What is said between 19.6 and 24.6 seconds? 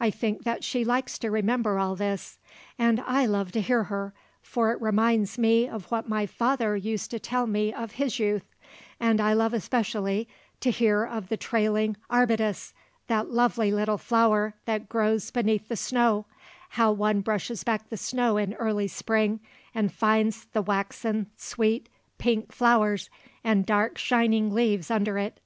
and finds the waxen, sweet, pink flowers and dark, shining